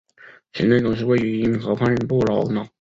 [0.53, 2.65] 行政中心位于因河畔布劳瑙。